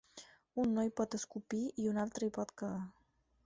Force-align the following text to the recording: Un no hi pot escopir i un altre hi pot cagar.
Un 0.63 0.71
no 0.77 0.85
hi 0.87 0.93
pot 1.01 1.19
escopir 1.19 1.61
i 1.83 1.87
un 1.95 2.03
altre 2.07 2.29
hi 2.29 2.33
pot 2.41 2.59
cagar. 2.63 2.85